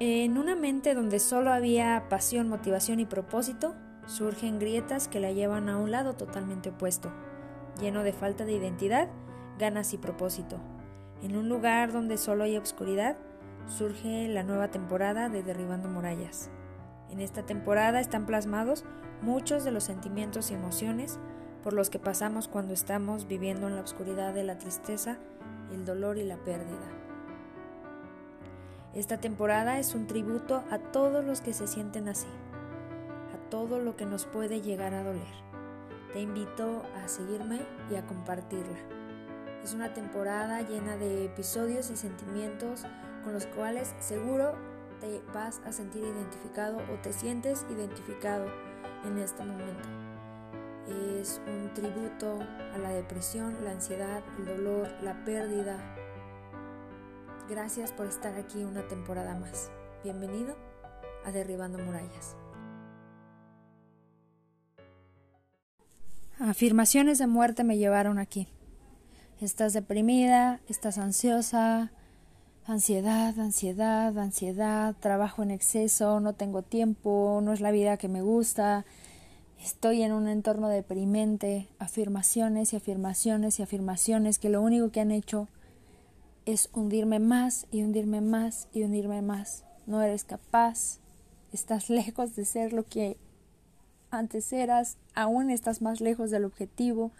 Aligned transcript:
En 0.00 0.38
una 0.38 0.56
mente 0.56 0.94
donde 0.94 1.18
solo 1.18 1.52
había 1.52 2.08
pasión, 2.08 2.48
motivación 2.48 2.98
y 3.00 3.06
propósito, 3.06 3.74
surgen 4.06 4.58
grietas 4.58 5.08
que 5.08 5.20
la 5.20 5.32
llevan 5.32 5.68
a 5.68 5.78
un 5.78 5.90
lado 5.90 6.14
totalmente 6.14 6.70
opuesto, 6.70 7.12
lleno 7.80 8.02
de 8.02 8.12
falta 8.12 8.44
de 8.44 8.52
identidad, 8.52 9.08
ganas 9.58 9.92
y 9.92 9.98
propósito. 9.98 10.58
En 11.22 11.36
un 11.36 11.48
lugar 11.48 11.92
donde 11.92 12.18
solo 12.18 12.44
hay 12.44 12.56
obscuridad, 12.56 13.16
surge 13.66 14.28
la 14.28 14.42
nueva 14.42 14.72
temporada 14.72 15.28
de 15.28 15.42
Derribando 15.42 15.88
Murallas. 15.88 16.50
En 17.10 17.20
esta 17.20 17.44
temporada 17.44 18.00
están 18.00 18.26
plasmados 18.26 18.84
muchos 19.20 19.64
de 19.64 19.70
los 19.70 19.84
sentimientos 19.84 20.50
y 20.50 20.54
emociones 20.54 21.20
por 21.62 21.74
los 21.74 21.90
que 21.90 22.00
pasamos 22.00 22.48
cuando 22.48 22.74
estamos 22.74 23.28
viviendo 23.28 23.68
en 23.68 23.76
la 23.76 23.82
oscuridad 23.82 24.34
de 24.34 24.42
la 24.42 24.58
tristeza, 24.58 25.18
el 25.72 25.84
dolor 25.84 26.18
y 26.18 26.24
la 26.24 26.38
pérdida. 26.38 27.01
Esta 28.94 29.16
temporada 29.16 29.78
es 29.78 29.94
un 29.94 30.06
tributo 30.06 30.62
a 30.70 30.78
todos 30.78 31.24
los 31.24 31.40
que 31.40 31.54
se 31.54 31.66
sienten 31.66 32.08
así, 32.08 32.26
a 33.34 33.48
todo 33.48 33.78
lo 33.78 33.96
que 33.96 34.04
nos 34.04 34.26
puede 34.26 34.60
llegar 34.60 34.92
a 34.92 35.02
doler. 35.02 35.32
Te 36.12 36.20
invito 36.20 36.82
a 37.02 37.08
seguirme 37.08 37.62
y 37.90 37.94
a 37.94 38.04
compartirla. 38.04 38.76
Es 39.64 39.72
una 39.72 39.94
temporada 39.94 40.60
llena 40.60 40.98
de 40.98 41.24
episodios 41.24 41.90
y 41.90 41.96
sentimientos 41.96 42.84
con 43.24 43.32
los 43.32 43.46
cuales 43.46 43.94
seguro 43.98 44.56
te 45.00 45.22
vas 45.32 45.62
a 45.64 45.72
sentir 45.72 46.04
identificado 46.04 46.76
o 46.76 47.00
te 47.00 47.14
sientes 47.14 47.64
identificado 47.70 48.44
en 49.06 49.16
este 49.16 49.42
momento. 49.42 49.88
Es 51.18 51.40
un 51.46 51.72
tributo 51.72 52.40
a 52.74 52.76
la 52.76 52.90
depresión, 52.90 53.56
la 53.64 53.70
ansiedad, 53.70 54.22
el 54.38 54.44
dolor, 54.44 54.88
la 55.00 55.24
pérdida, 55.24 55.78
Gracias 57.52 57.92
por 57.92 58.06
estar 58.06 58.34
aquí 58.36 58.64
una 58.64 58.88
temporada 58.88 59.34
más. 59.34 59.70
Bienvenido 60.02 60.56
a 61.26 61.32
Derribando 61.32 61.76
Murallas. 61.76 62.34
Afirmaciones 66.38 67.18
de 67.18 67.26
muerte 67.26 67.62
me 67.62 67.76
llevaron 67.76 68.18
aquí. 68.18 68.48
Estás 69.38 69.74
deprimida, 69.74 70.60
estás 70.66 70.96
ansiosa, 70.96 71.92
ansiedad, 72.64 73.38
ansiedad, 73.38 74.16
ansiedad, 74.16 74.96
trabajo 74.98 75.42
en 75.42 75.50
exceso, 75.50 76.20
no 76.20 76.32
tengo 76.32 76.62
tiempo, 76.62 77.40
no 77.44 77.52
es 77.52 77.60
la 77.60 77.70
vida 77.70 77.98
que 77.98 78.08
me 78.08 78.22
gusta, 78.22 78.86
estoy 79.62 80.00
en 80.00 80.12
un 80.12 80.26
entorno 80.26 80.70
deprimente, 80.70 81.68
afirmaciones 81.78 82.72
y 82.72 82.76
afirmaciones 82.76 83.58
y 83.58 83.62
afirmaciones 83.62 84.38
que 84.38 84.48
lo 84.48 84.62
único 84.62 84.90
que 84.90 85.00
han 85.00 85.10
hecho 85.10 85.48
es 86.46 86.70
hundirme 86.72 87.18
más 87.18 87.66
y 87.70 87.82
hundirme 87.82 88.20
más 88.20 88.68
y 88.72 88.82
hundirme 88.82 89.22
más. 89.22 89.64
No 89.86 90.02
eres 90.02 90.24
capaz, 90.24 90.98
estás 91.52 91.90
lejos 91.90 92.36
de 92.36 92.44
ser 92.44 92.72
lo 92.72 92.84
que 92.84 93.16
antes 94.10 94.52
eras, 94.52 94.98
aún 95.14 95.50
estás 95.50 95.80
más 95.80 96.00
lejos 96.00 96.30
del 96.30 96.44
objetivo. 96.44 97.12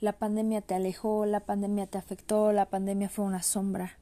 La 0.00 0.12
pandemia 0.12 0.60
te 0.60 0.74
alejó, 0.74 1.26
la 1.26 1.40
pandemia 1.40 1.86
te 1.86 1.98
afectó, 1.98 2.52
la 2.52 2.66
pandemia 2.66 3.08
fue 3.08 3.24
una 3.24 3.42
sombra. 3.42 3.98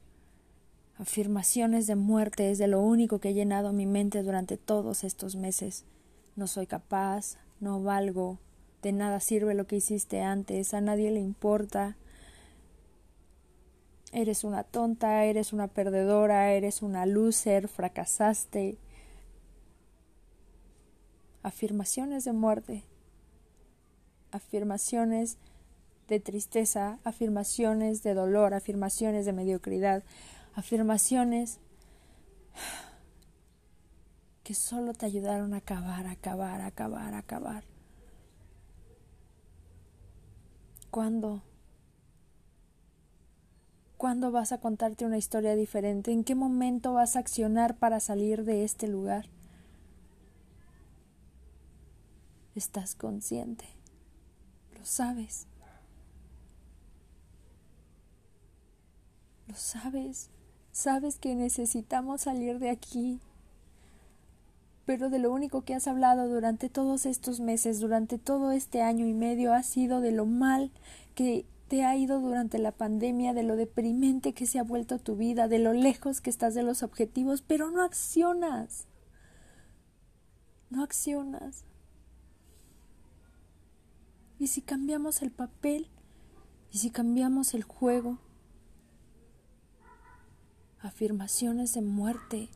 Afirmaciones 0.97 1.87
de 1.87 1.95
muerte 1.95 2.51
es 2.51 2.57
de 2.57 2.67
lo 2.67 2.81
único 2.81 3.19
que 3.19 3.29
he 3.29 3.33
llenado 3.33 3.73
mi 3.73 3.85
mente 3.85 4.23
durante 4.23 4.57
todos 4.57 5.03
estos 5.03 5.35
meses. 5.35 5.85
No 6.35 6.47
soy 6.47 6.67
capaz, 6.67 7.37
no 7.59 7.81
valgo, 7.81 8.39
de 8.81 8.91
nada 8.91 9.19
sirve 9.19 9.53
lo 9.53 9.67
que 9.67 9.77
hiciste 9.77 10.21
antes, 10.21 10.73
a 10.73 10.81
nadie 10.81 11.11
le 11.11 11.19
importa, 11.19 11.95
Eres 14.11 14.43
una 14.43 14.63
tonta, 14.63 15.23
eres 15.25 15.53
una 15.53 15.67
perdedora, 15.67 16.51
eres 16.51 16.81
una 16.81 17.05
loser, 17.05 17.67
fracasaste. 17.67 18.77
Afirmaciones 21.43 22.25
de 22.25 22.33
muerte, 22.33 22.83
afirmaciones 24.31 25.37
de 26.07 26.19
tristeza, 26.19 26.99
afirmaciones 27.03 28.01
de 28.01 28.15
dolor, 28.15 28.53
afirmaciones 28.53 29.25
de 29.25 29.33
mediocridad, 29.33 30.03
afirmaciones 30.55 31.59
que 34.43 34.55
solo 34.55 34.93
te 34.93 35.05
ayudaron 35.05 35.53
a 35.53 35.57
acabar, 35.57 36.07
acabar, 36.07 36.61
acabar, 36.61 37.13
acabar. 37.13 37.63
¿Cuándo? 40.89 41.43
¿Cuándo 43.99 44.31
vas 44.31 44.53
a 44.53 44.59
contarte 44.59 45.03
una 45.03 45.17
historia 45.17 45.57
diferente? 45.57 46.13
¿En 46.13 46.23
qué 46.23 46.33
momento 46.33 46.93
vas 46.93 47.17
a 47.17 47.19
accionar 47.19 47.75
para 47.75 47.99
salir 47.99 48.45
de 48.45 48.63
este 48.63 48.87
lugar? 48.87 49.25
Estás 52.55 52.95
consciente. 52.95 53.65
Lo 54.73 54.85
sabes. 54.85 55.47
Lo 59.47 59.55
sabes. 59.55 60.29
Sabes 60.71 61.19
que 61.19 61.35
necesitamos 61.35 62.21
salir 62.21 62.59
de 62.59 62.69
aquí. 62.69 63.19
Pero 64.85 65.09
de 65.09 65.19
lo 65.19 65.29
único 65.33 65.65
que 65.65 65.75
has 65.75 65.89
hablado 65.89 66.29
durante 66.29 66.69
todos 66.69 67.05
estos 67.05 67.41
meses, 67.41 67.81
durante 67.81 68.17
todo 68.17 68.53
este 68.53 68.81
año 68.81 69.05
y 69.05 69.13
medio, 69.13 69.53
ha 69.53 69.61
sido 69.61 69.99
de 69.99 70.13
lo 70.13 70.25
mal 70.25 70.71
que 71.15 71.45
te 71.69 71.85
ha 71.85 71.95
ido 71.95 72.19
durante 72.19 72.57
la 72.57 72.71
pandemia, 72.71 73.33
de 73.33 73.43
lo 73.43 73.55
deprimente 73.55 74.33
que 74.33 74.47
se 74.47 74.57
ha 74.59 74.63
vuelto 74.63 74.97
tu 74.97 75.15
vida, 75.15 75.47
de 75.47 75.59
lo 75.59 75.71
lejos 75.71 76.19
que 76.19 76.31
estás 76.31 76.55
de 76.55 76.63
los 76.63 76.81
objetivos, 76.81 77.43
pero 77.43 77.69
no 77.69 77.83
accionas. 77.83 78.87
No 80.71 80.83
accionas. 80.83 81.63
¿Y 84.39 84.47
si 84.47 84.61
cambiamos 84.61 85.21
el 85.21 85.31
papel? 85.31 85.87
¿Y 86.71 86.79
si 86.79 86.89
cambiamos 86.89 87.53
el 87.53 87.63
juego? 87.63 88.17
Afirmaciones 90.79 91.75
de 91.75 91.81
muerte. 91.81 92.49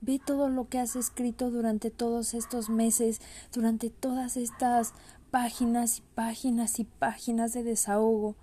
Ve 0.00 0.20
todo 0.24 0.48
lo 0.48 0.68
que 0.68 0.78
has 0.78 0.96
escrito 0.96 1.50
durante 1.50 1.90
todos 1.90 2.32
estos 2.32 2.70
meses, 2.70 3.20
durante 3.52 3.90
todas 3.90 4.36
estas 4.38 4.94
páginas 5.34 5.98
y 5.98 6.02
páginas 6.14 6.78
y 6.78 6.84
páginas 6.84 7.52
de 7.54 7.64
desahogo 7.64 8.36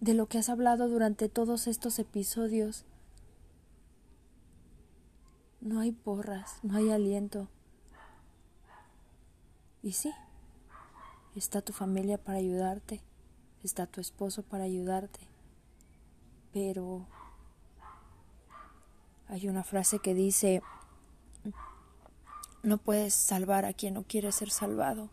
de 0.00 0.14
lo 0.14 0.26
que 0.26 0.38
has 0.38 0.48
hablado 0.48 0.88
durante 0.88 1.28
todos 1.28 1.66
estos 1.66 1.98
episodios. 1.98 2.86
No 5.60 5.80
hay 5.80 5.92
porras, 5.92 6.60
no 6.62 6.78
hay 6.78 6.90
aliento. 6.90 7.50
Y 9.82 9.92
sí, 9.92 10.10
está 11.36 11.60
tu 11.60 11.74
familia 11.74 12.16
para 12.16 12.38
ayudarte, 12.38 13.02
está 13.62 13.86
tu 13.86 14.00
esposo 14.00 14.42
para 14.44 14.64
ayudarte, 14.64 15.28
pero 16.54 17.06
hay 19.28 19.46
una 19.46 19.62
frase 19.62 19.98
que 19.98 20.14
dice, 20.14 20.62
no 22.64 22.78
puedes 22.78 23.14
salvar 23.14 23.64
a 23.64 23.72
quien 23.72 23.94
no 23.94 24.02
quiere 24.04 24.32
ser 24.32 24.50
salvado. 24.50 25.10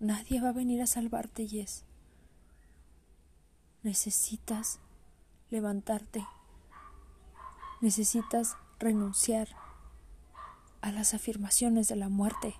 Nadie 0.00 0.40
va 0.40 0.50
a 0.50 0.52
venir 0.52 0.80
a 0.80 0.86
salvarte, 0.86 1.46
Yes. 1.46 1.84
Necesitas 3.82 4.80
levantarte. 5.50 6.26
Necesitas 7.80 8.56
renunciar 8.78 9.48
a 10.80 10.92
las 10.92 11.14
afirmaciones 11.14 11.88
de 11.88 11.96
la 11.96 12.08
muerte. 12.08 12.54